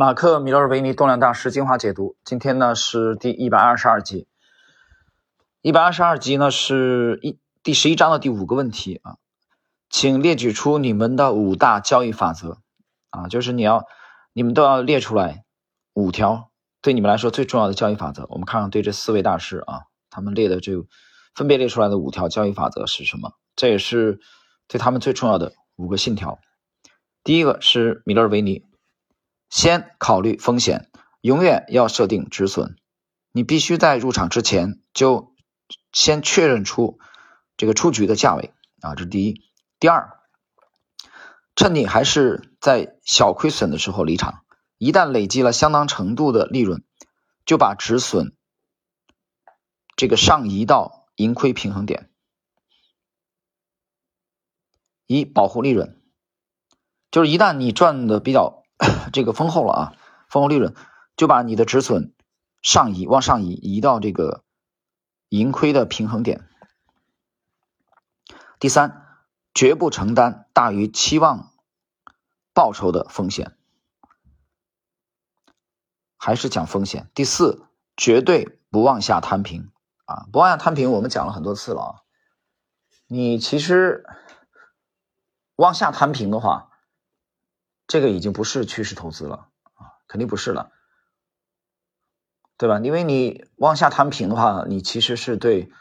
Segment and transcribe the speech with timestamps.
[0.00, 4.28] 马克·米勒维尼动量大师精华解读，今天呢是第一百二十二集。
[5.60, 9.16] 一百二十二集呢是一第十一章的第五个问题啊，
[9.90, 12.58] 请列举出你们的五大交易法则
[13.10, 13.86] 啊，就是你要
[14.32, 15.42] 你们都要列出来
[15.94, 18.24] 五条对你们来说最重要的交易法则。
[18.28, 19.80] 我们看看对这四位大师啊，
[20.10, 20.74] 他们列的这
[21.34, 23.32] 分别列出来的五条交易法则是什么？
[23.56, 24.20] 这也是
[24.68, 26.38] 对他们最重要的五个信条。
[27.24, 28.67] 第一个是米勒维尼。
[29.50, 32.76] 先考虑风险，永远要设定止损。
[33.32, 35.34] 你必须在入场之前就
[35.92, 36.98] 先确认出
[37.56, 39.42] 这个出局的价位啊，这是第一。
[39.80, 40.20] 第二，
[41.56, 44.44] 趁你还是在小亏损的时候离场，
[44.76, 46.84] 一旦累积了相当程度的利润，
[47.46, 48.36] 就把止损
[49.96, 52.10] 这个上移到盈亏平衡点，
[55.06, 56.00] 以保护利润。
[57.10, 58.57] 就是一旦你赚的比较。
[59.18, 59.94] 这个丰厚了啊，
[60.28, 60.76] 丰厚利润，
[61.16, 62.14] 就把你的止损
[62.62, 64.44] 上移，往上移，移到这个
[65.28, 66.48] 盈亏的平衡点。
[68.60, 69.18] 第三，
[69.52, 71.50] 绝不承担大于期望
[72.54, 73.56] 报酬的风险，
[76.16, 77.10] 还是讲风险。
[77.12, 79.72] 第四，绝对不往下摊平
[80.04, 81.94] 啊，不往下摊平，我们讲了很多次了啊。
[83.08, 84.06] 你其实
[85.56, 86.66] 往下摊平的话。
[87.88, 90.70] 这个已经不是趋势投资了啊，肯定不是了，
[92.58, 92.78] 对吧？
[92.78, 95.72] 因为你往下摊平的话，你其实是对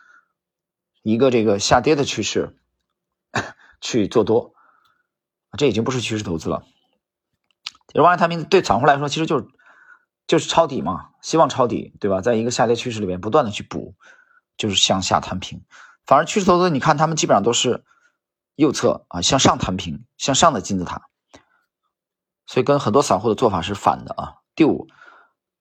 [1.04, 2.58] 一个这个下跌的趋势
[3.82, 4.56] 去做多，
[5.58, 6.64] 这已经不是趋势投资了。
[7.88, 9.48] 其实往下摊平对散户来说，其实就是
[10.28, 12.22] 就是抄底嘛，希望抄底，对吧？
[12.22, 13.96] 在一个下跌趋势里面不断的去补，
[14.56, 15.66] 就是向下摊平。
[16.06, 17.84] 反而趋势投资，你看他们基本上都是
[18.56, 21.10] 右侧啊向上摊平，向上的金字塔。
[22.48, 24.38] 所以跟很多散户的做法是反的啊。
[24.56, 24.88] 第五，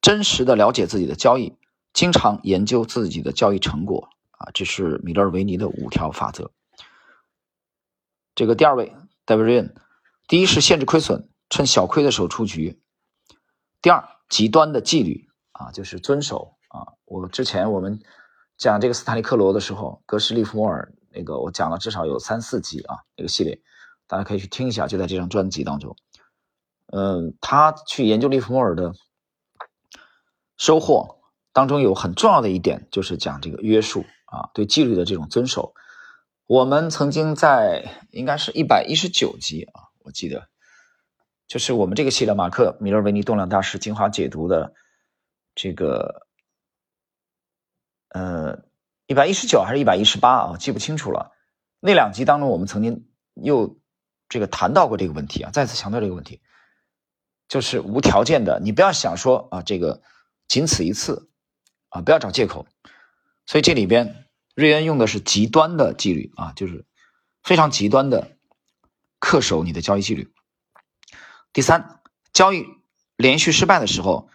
[0.00, 1.58] 真实的了解自己的交易，
[1.92, 6.50] 经常研究自己的交易成果啊，这是米勒维尼的五条法则。
[8.34, 8.94] 这个第二位
[9.26, 9.74] David Ryan，
[10.28, 12.80] 第一是限制亏损，趁小亏的时候出局。
[13.82, 16.94] 第二，极端的纪律啊，就是遵守啊。
[17.04, 18.00] 我之前我们
[18.56, 23.60] 讲这个斯坦利克罗的时候，格什利弗莫尔那个我讲了至少有三四集啊，那个系列
[24.06, 25.96] 大家可以去听一下，就在这张专辑当中。
[26.86, 28.94] 嗯，他去研究利弗莫尔的
[30.56, 31.18] 收获
[31.52, 35.74] 当中有很重要的一点，就是讲这个约束啊，对纪律的这种遵守。
[36.46, 40.48] 我们曾经在应该是一百一十九集啊，我记得
[41.48, 44.72] 就是我们这个系列马克米勒维尼动量大师精华解读的
[45.54, 46.26] 这个
[48.10, 48.62] 呃
[49.06, 51.32] 一百一十九还是一百一十八啊，记不清楚了。
[51.80, 53.78] 那两集当中，我们曾经又
[54.28, 56.40] 这个谈到过这个问题啊，再次强调这个问题。
[57.48, 60.02] 就是无条件的，你不要想说啊，这个
[60.48, 61.28] 仅此一次
[61.88, 62.66] 啊，不要找借口。
[63.46, 66.84] 所以这里边瑞恩用的是极端的纪律啊，就是
[67.42, 68.36] 非常极端的
[69.20, 70.32] 恪守你的交易纪律。
[71.52, 72.00] 第三，
[72.32, 72.66] 交易
[73.16, 74.28] 连续失败的时候，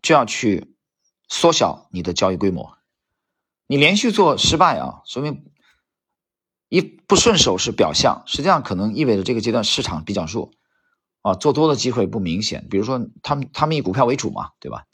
[0.00, 0.74] 就要去
[1.28, 2.78] 缩小你的交易规模。
[3.66, 5.44] 你连续做失败啊，说明
[6.68, 10.50] 一不顺手是表象，实际上可能意味着这个阶段市场比较弱。
[11.24, 14.84] 啊，做多的机会不明显，比如说他们他们以股票为主嘛，对吧？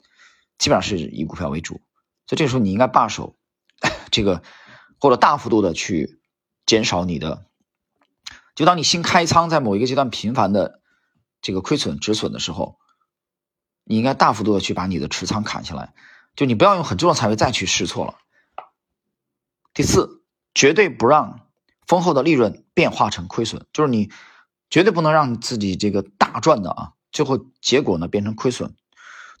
[0.57, 1.81] 基本上是以股票为主，
[2.25, 3.35] 所以这时候你应该罢手，
[4.11, 4.41] 这个
[4.97, 6.21] 或者大幅度的去
[6.65, 7.47] 减少你的，
[8.55, 10.79] 就当你新开仓在某一个阶段频繁的
[11.41, 12.79] 这个亏损止损的时候，
[13.83, 15.93] 你应该大幅度的去把你的持仓砍下来，
[16.37, 18.15] 就你不要用很重的仓位再去试错了。
[19.73, 21.49] 第四，绝对不让
[21.85, 24.09] 丰厚的利润变化成亏损，就是你。
[24.71, 28.73] 绝对不能让自己这个大赚的啊，最后结果呢变成亏损。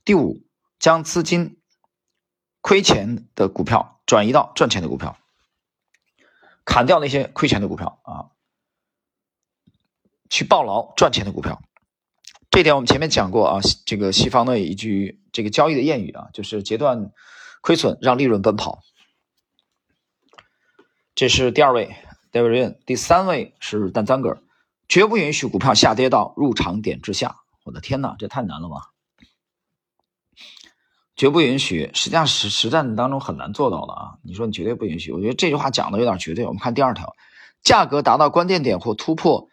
[0.03, 0.43] 第五，
[0.77, 1.57] 将资金
[2.59, 5.17] 亏钱的股票转移到赚钱的股票，
[6.65, 8.35] 砍掉那些亏钱的股票啊，
[10.29, 11.61] 去抱牢赚钱的股票。
[12.49, 17.11] 这点我们前面讲过啊，这个西方的一句这个交易的谚语啊，就是截断
[17.61, 18.83] 亏损，让利润奔跑。
[21.15, 21.95] 这是第二位
[22.33, 24.39] Davidian，第三位是 Dan Zanger。
[24.91, 27.37] 绝不允许股票下跌到入场点之下。
[27.63, 28.91] 我的天哪，这太难了吧！
[31.15, 34.17] 绝不允许，实际上实实战当中很难做到的啊。
[34.21, 36.45] 你说你绝对不允许，我觉得这句话讲的有点绝对。
[36.45, 37.15] 我们看第二条，
[37.63, 39.47] 价格达到关键点或突破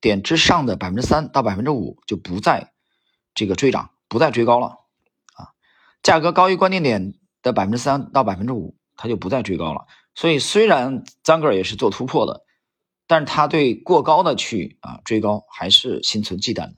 [0.00, 2.72] 点之上的百分之三到百分之五，就不再
[3.34, 4.68] 这个追涨，不再追高了
[5.34, 5.50] 啊。
[6.00, 9.88] 价格高于关键点的百分之三到百分之五，它就不再追高了。
[10.14, 12.44] 所以虽然张哥也是做突破的。
[13.10, 16.76] 但是他对过高的去啊追高还是心存忌惮的。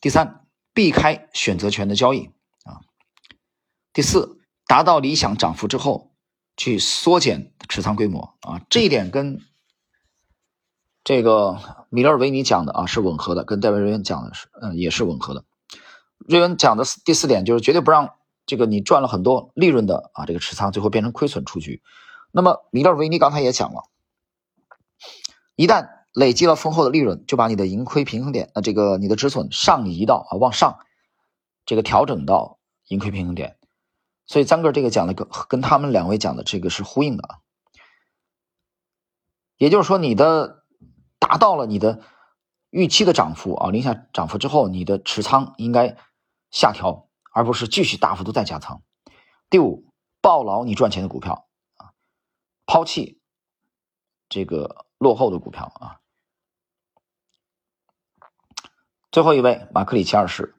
[0.00, 2.30] 第三，避开选择权的交易
[2.64, 2.82] 啊。
[3.92, 6.10] 第四，达到理想涨幅之后，
[6.56, 8.62] 去缩减持仓规模啊。
[8.68, 9.40] 这一点跟
[11.04, 15.44] 这个米勒维尼讲的啊是吻合的，跟戴维瑞恩讲的是嗯也是吻合的。
[16.18, 21.80] 瑞恩讲的第四点就是绝对不让这个你赚了很多利润的啊这个持仓最后变成亏损出局。
[22.32, 23.84] 那么米勒维尼刚才也讲了，
[25.54, 30.78] 一旦累积了丰厚的利润，就把你的盈亏平衡点，呃，这个你的止损上移到啊往上，
[31.64, 32.58] 这个调整到
[32.88, 33.58] 盈亏平衡点。
[34.26, 37.38] 所以张哥这个讲的跟跟他们两位讲的这个是呼应的啊。
[39.56, 40.64] 也就是说，你的
[41.18, 42.00] 达到了你的
[42.70, 45.96] 预期的涨幅啊，零下涨幅之后，你的持仓应该
[46.50, 48.82] 下调，而不是继续大幅度再加仓。
[49.50, 49.86] 第五，
[50.20, 51.46] 抱牢你赚钱的股票
[51.76, 51.92] 啊。
[52.66, 53.20] 抛弃
[54.28, 55.98] 这个落后的股票啊！
[59.10, 60.54] 最后一位马克里奇二世，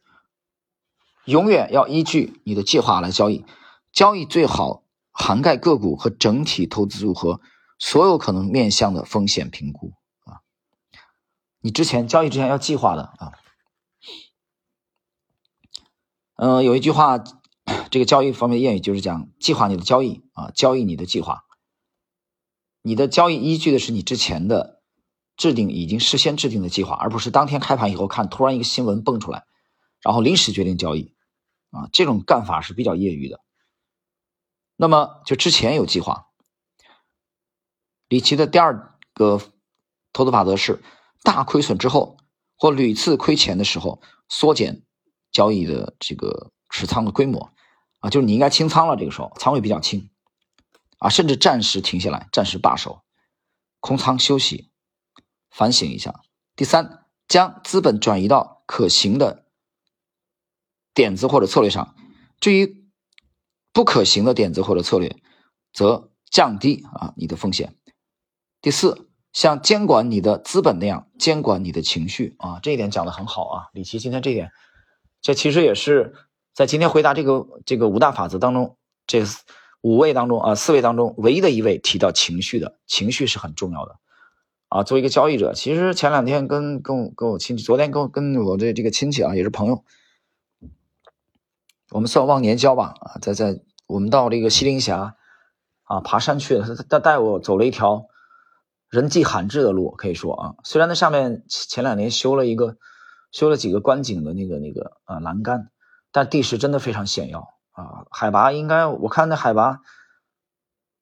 [1.24, 3.46] 永远要依据你的计划来交易，
[3.94, 7.40] 交易最好涵盖个股和整体投资组合
[7.80, 9.94] 所有可能面向的风险评估
[10.26, 10.44] 啊！
[11.62, 13.32] 你之前交易之前要计划的啊。
[16.36, 17.18] 嗯，有一句话，
[17.90, 21.46] 这个交易方面的谚语就是讲计划你的交易啊，交易你的计划。
[22.84, 24.82] 你的交易依据的是你之前的
[25.38, 29.46] 制定已经事先制定的计划，而不是当天开盘以后看突然一个新闻蹦出来，
[30.02, 31.16] 然后临时决定交易，
[31.72, 33.40] 啊，这种干法是比较业余的。
[34.76, 36.28] 那么就之前有计划。
[38.10, 39.42] 李琦的第二个
[40.12, 40.84] 投资法则是：
[41.24, 42.18] 大亏损之后
[42.58, 44.84] 或屡次亏钱的时候，缩减
[45.32, 47.54] 交易的这个持仓的规模，
[48.02, 50.10] 啊，就是你应该清仓了，这个时候仓位比较轻。
[51.04, 53.04] 啊，甚至暂时停下来，暂时罢手，
[53.82, 54.72] 空仓休息，
[55.50, 56.22] 反省一下。
[56.56, 59.44] 第三，将资本转移到可行的
[60.94, 61.94] 点子或者策略上。
[62.40, 62.86] 至于
[63.74, 65.18] 不可行的点子或者策略，
[65.74, 67.76] 则降低啊你的风险。
[68.62, 73.68] 第四，像监管你的资本那样监管你的情绪啊，这一点讲的很好啊。
[73.74, 74.52] 李琦今天这一点，
[75.22, 76.14] 这其实也是
[76.54, 79.26] 在今天回答这个这个五大法则当中这。
[79.84, 83.98] 五位当中啊，四位当中唯一的一位提到情绪的情绪是很重要的
[84.70, 84.84] 啊。
[84.84, 89.84] 作为一个交易者，其实前两天跟跟我跟我亲戚，昨天跟跟我的这个亲戚啊，也是朋友，
[91.92, 95.18] 我们算忘年交吧啊，在在我们到这个西陵峡
[95.84, 98.06] 啊爬山去了，他他带我走了一条
[98.90, 102.78] 人迹罕至的路，可以说啊，虽然那上面前两年修了一个
[103.34, 105.72] 修了几个观景的那个那个啊栏杆，
[106.14, 107.50] 但地势真的非常险要。
[107.74, 109.82] 啊，海拔应该我看那海拔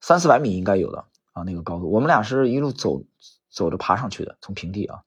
[0.01, 1.91] 三四百米应该有的啊，那个高度。
[1.91, 3.03] 我们俩是一路走
[3.49, 5.03] 走着爬上去的，从平地啊，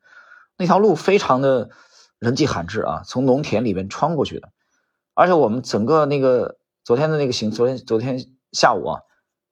[0.56, 1.70] 那条路非常的
[2.18, 4.50] 人迹罕至啊，从农田里边穿过去的。
[5.14, 9.00] 而且我们整个那个昨天的那个行，昨天昨天下午啊，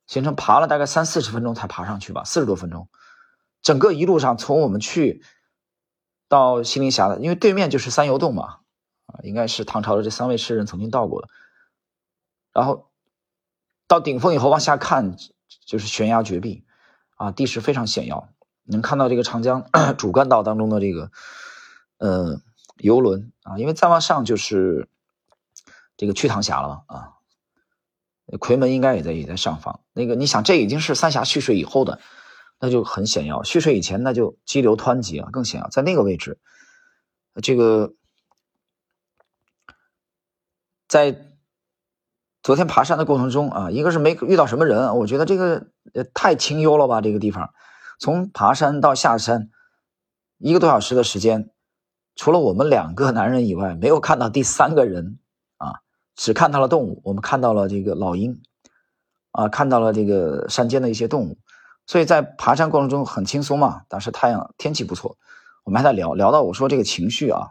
[0.06, 2.88] 行程爬了大概三四十分钟才爬上去吧，四十多分钟。
[3.62, 5.22] 整个一路上从我们去
[6.28, 8.58] 到西陵峡的，因为对面就是三游洞嘛，
[9.06, 11.28] 啊，应该是唐朝的这三位诗人曾经到过的。
[12.52, 12.90] 然后
[13.86, 15.16] 到顶峰以后往下看，
[15.64, 16.64] 就是悬崖绝壁，
[17.16, 18.28] 啊，地势非常险要，
[18.64, 19.66] 能看到这个长江
[19.96, 21.10] 主干道当中的这个
[21.98, 22.40] 呃
[22.76, 24.88] 游轮啊，因为再往上就是
[25.96, 27.14] 这个瞿塘峡了啊，
[28.26, 29.80] 夔门应该也在也在上方。
[29.94, 32.00] 那个你想，这已经是三峡蓄水以后的，
[32.60, 35.68] 那就很险要；蓄水以前，那就激流湍急啊，更险要。
[35.68, 36.38] 在那个位置，
[37.42, 37.94] 这个
[40.86, 41.31] 在。
[42.42, 47.50] 昨天爬山的过程中啊，一个是没遇到什么人，我觉得这个呃太清幽了吧，这个地方，
[48.00, 49.48] 从爬山到下山
[50.38, 51.50] 一个多小时的时间，
[52.16, 55.20] 除了我们两个男人以外，没有看到第三个人
[55.56, 55.82] 啊，
[56.16, 58.42] 只看到了动物，我们看到了这个老鹰，
[59.30, 61.38] 啊，看到了这个山间的一些动物，
[61.86, 65.16] 所以在爬山过程中很轻松嘛，当时太阳天气不错，
[65.62, 67.50] 我们还在聊聊到我说这个情绪啊，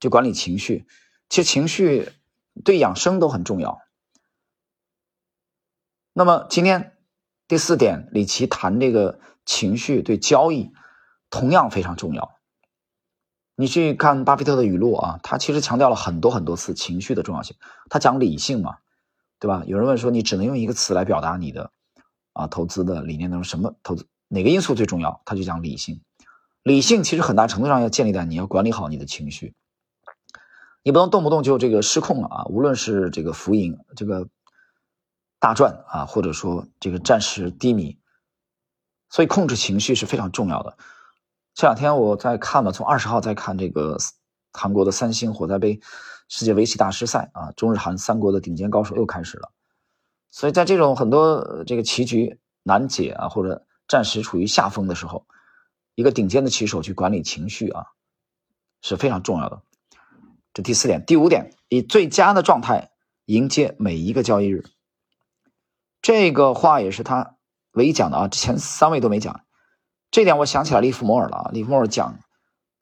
[0.00, 0.84] 就管理情绪，
[1.28, 2.10] 其实情绪
[2.64, 3.78] 对养生都很重要。
[6.14, 6.92] 那么今天
[7.48, 10.70] 第四点，李琦谈这个情绪对交易
[11.30, 12.36] 同样非常重要。
[13.56, 17.56] 你去看巴菲特的语录啊，他其实强调了很多很多次情绪的重要性。
[17.88, 18.76] 他讲理性嘛，
[19.40, 19.62] 对吧？
[19.66, 21.70] 有人问说，你只能用一个词来表达你的
[22.34, 25.22] 啊投资的理念当中什么投资哪个因素最重要？
[25.24, 26.02] 他就讲理性。
[26.62, 29.54] 理性其实很大程度上要建立在你要管理好你的情绪，
[30.82, 32.44] 你不能动不动就这个失控了啊！
[32.50, 34.28] 无论是这个浮盈这个。
[35.42, 37.98] 大赚啊，或者说这个暂时低迷，
[39.10, 40.76] 所以控制情绪是非常重要的。
[41.52, 43.96] 这两天我在看嘛，从二十号在看这个
[44.52, 45.80] 韩国的三星火灾杯
[46.28, 49.50] 世界围棋大师赛啊，中日韩三国的顶尖高手又开始了。
[50.30, 55.26] 所以在这种很多这个棋局难解啊，或者暂时处于下风的时候，
[55.96, 57.86] 一个顶尖的棋手去管理情绪啊，
[58.80, 59.60] 是非常重要的。
[60.54, 62.92] 这第四点，第五点，以最佳的状态
[63.24, 64.66] 迎接每一个交易日。
[66.02, 67.36] 这个话也是他
[67.72, 69.40] 唯一讲的啊，前三位都没讲。
[70.10, 72.18] 这点我想起来利弗莫尔了啊，利弗莫尔讲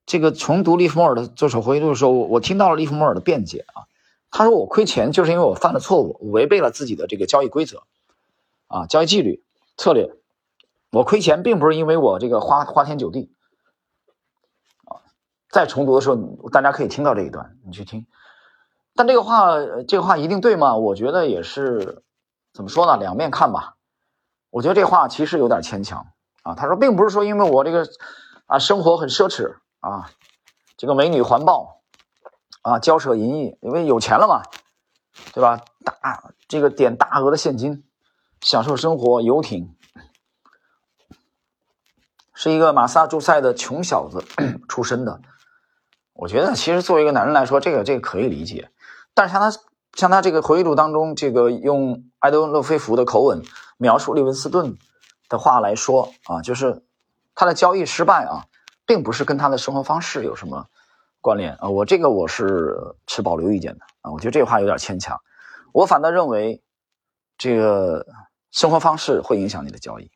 [0.07, 3.87] 这个重读利弗莫尔的这首回忆录的时候，我听到了利弗莫尔的辩解啊。
[4.33, 7.83] 他说我亏钱就是因为我犯了错误，违背了自己的这个交易规则
[8.69, 9.45] 啊，交易纪律
[9.77, 10.11] 策略。
[10.91, 13.33] 我亏钱并不是因为我这个花花天酒地
[14.85, 15.03] 啊。
[15.50, 16.17] 在重读的时候，
[16.50, 18.07] 大家可以听到这一段，你去听。
[18.95, 20.77] 但这个话，这个话一定对吗？
[20.77, 22.03] 我觉得也是，
[22.52, 22.97] 怎么说呢？
[22.97, 23.76] 两面看吧。
[24.50, 26.07] 我觉得这话其实有点牵强。
[26.42, 27.87] 啊，他说，并不是说因为我这个
[28.47, 30.11] 啊生活很奢侈啊，
[30.76, 31.83] 这个美女环抱
[32.62, 34.42] 啊，骄奢淫逸，因为有钱了嘛，
[35.35, 35.61] 对吧？
[35.85, 37.85] 大这个点大额的现金，
[38.40, 39.76] 享受生活，游艇，
[42.33, 44.25] 是一个马萨诸塞的穷小子
[44.66, 45.21] 出身的。
[46.14, 48.71] 我觉得其实作为一个男人来说，这个这个可以理解。
[49.12, 49.59] 但是像他
[50.00, 53.42] 像他这个回忆录当中，这个用埃德温·勒菲弗的口吻
[53.76, 54.78] 描述利文斯顿。
[55.28, 56.83] 的话来说啊，就是
[57.37, 58.47] 他的交易失败啊，
[58.85, 60.66] 并不是跟他的生活方式有什么
[61.21, 61.69] 关联啊。
[61.69, 62.76] 我这个我是
[63.07, 65.21] 持保留意见的啊，我觉得这话有点牵强。
[65.73, 66.61] 我反倒认为，
[67.38, 68.04] 这个
[68.50, 70.11] 生活方式会影响你的交易，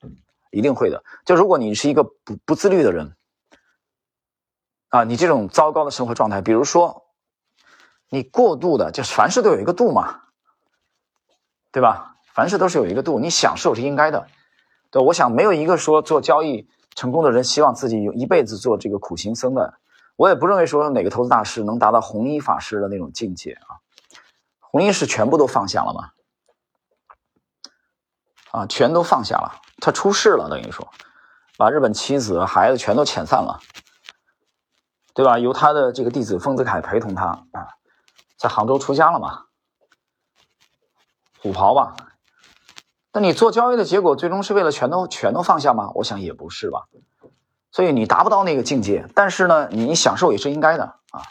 [0.50, 1.04] 一定会的。
[1.24, 3.14] 就如果你是一个不不自律的人
[4.88, 7.03] 啊，你这种糟糕的生活状态，比如说
[8.08, 10.22] 你过度的，就凡事都有一个度嘛，
[11.72, 12.16] 对吧？
[12.32, 14.26] 凡事都是有一个度，你享受是应该的。
[14.90, 19.74] 对，我想没有一个说做交易成功的人希望自己有一辈子做这个苦行僧的。
[20.16, 23.82] 我也不认为说哪个投资大师能达到红衣法师的那种境界啊。
[24.60, 26.10] 红衣是全部都放下了吗？
[28.52, 30.88] 啊，全都放下了，他出世了，等于说
[31.56, 33.60] 把日本妻子孩子全都遣散了，
[35.12, 35.38] 对吧？
[35.38, 37.68] 由他的这个弟子丰子恺陪同他啊，
[38.44, 39.44] 在杭州出家了嘛，
[41.40, 41.96] 虎袍吧。
[43.10, 45.90] 那你做交易的结果，最终是为了全都全都放下吗？
[45.94, 46.84] 我想也不是吧。
[47.72, 51.22] 所以你达不到那个境界，但是呢，你享受也是应该的啊。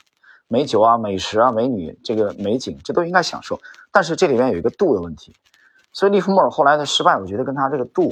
[0.48, 3.60] 美酒啊、美食啊、美女这个美景，这都应该享受。
[3.92, 5.36] 但是这里面有一个度的问题。
[5.92, 8.12] 所以利弗莫尔后来的失败，我觉得跟他这个度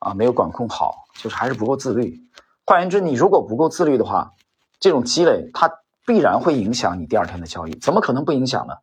[0.00, 2.20] 啊没有管控好，就是还是不够自律。
[2.66, 4.34] 换言之，你如果不够自律的话，
[4.78, 5.72] 这种积累它
[6.08, 7.72] 必然会影响你第二天的交易。
[7.74, 8.78] 怎么可能不影响呢？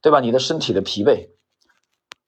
[0.00, 0.20] 对吧？
[0.20, 1.28] 你的身体的疲惫。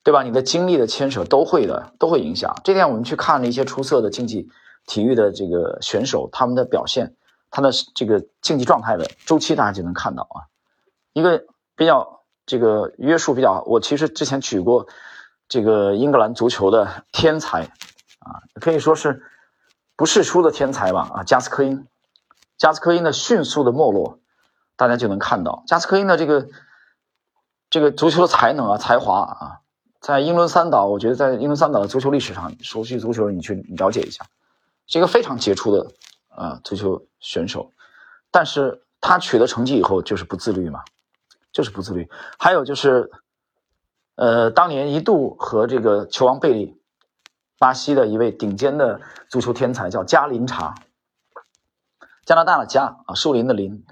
[0.05, 0.23] 对吧？
[0.23, 2.61] 你的精力的牵扯都会的，都会影响。
[2.63, 4.51] 这点我们去看了一些出色的竞技
[4.87, 7.17] 体育的这个选手，他们的表现，
[7.51, 10.45] 他的这个竞技状态的周期，大家就能看到啊。
[11.15, 14.89] 一个比较这个约束比较，我其实之前举过
[15.49, 17.63] 这个英格兰足球的天才
[18.19, 19.23] 啊，可以说是
[19.97, 21.25] 不世出的天才吧啊。
[21.25, 21.87] 加斯科因，
[22.59, 24.19] 加斯科因的迅速的没落，
[24.77, 26.49] 大家就能看到加斯科因的这个
[27.71, 29.61] 这个足球的才能啊，才华啊。
[30.01, 34.27] 在英伦三岛，我觉得在英伦三岛的足球历史上，熟悉足球你去了解一下，
[34.87, 35.93] 是一个非常杰出的
[36.29, 37.73] 啊足球选手。
[38.31, 40.83] 但是他取得成绩以后就是不自律嘛，
[41.53, 42.11] 就是不自律。
[42.39, 43.11] 还有就是，
[44.17, 46.79] 呃，当年一度和这个球王贝利，
[47.59, 49.01] 巴西的一位顶尖的
[49.31, 50.75] 足球天才叫加林查，
[52.27, 53.87] 加拿大的加啊，树林的林，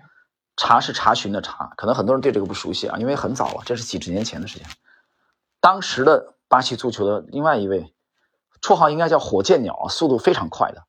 [0.57, 4.67] 查是查询的查，可能很多人对这个不熟悉啊，因为很早了，这是几十年前的事情。
[5.61, 7.95] 当时的巴西足球的另外一位，
[8.61, 10.85] 绰号应该叫“火箭鸟”，速度非常快的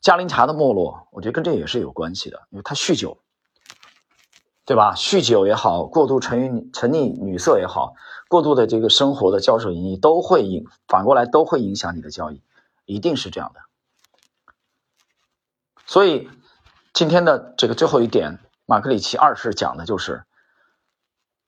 [0.00, 3.18] 加林查的没落，我觉得跟这也是有关系的，因为他酗酒，
[4.64, 4.94] 对吧？
[4.96, 7.94] 酗酒也好，过度沉于沉溺女色也好，
[8.28, 12.42] 过度的这个生活的骄奢淫逸都会影，反过来都会影响你的交易，
[12.84, 13.60] 一定是这样的。
[15.86, 16.28] 所以
[16.92, 20.24] 今天的这个最后一点，马克里奇二世讲的就是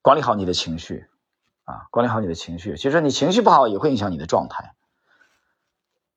[0.01, 1.07] 管理好你的情绪。
[1.65, 4.73] 啊，管理好你的情绪，其实你情绪不好也会影响你的状态。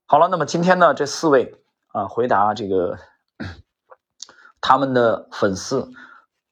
[0.06, 2.98] 好了，那么今天呢，这四位啊，回答这个
[4.62, 5.92] 他们的粉丝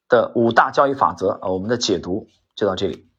[0.06, 3.09] 的五大交易法则啊，我们的解读就到这里。